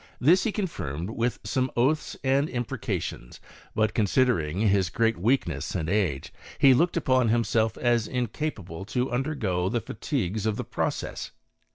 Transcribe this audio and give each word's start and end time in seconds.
This 0.19 0.45
he 0.45 0.51
confirmed 0.51 1.11
with 1.11 1.37
some 1.43 1.69
oaths 1.77 2.17
and 2.23 2.49
imprecations; 2.49 3.39
but, 3.75 3.93
considering 3.93 4.61
his 4.61 4.89
great 4.89 5.15
weakness 5.19 5.75
and 5.75 5.87
age, 5.87 6.33
he 6.57 6.73
looked 6.73 6.97
upon 6.97 7.27
himself 7.29 7.77
as 7.77 8.07
incapable 8.07 8.83
to 8.85 9.11
un 9.11 9.23
dergo 9.23 9.71
the 9.71 9.79
fatigues 9.79 10.47
of 10.47 10.55
the 10.57 10.63
process. 10.65 11.29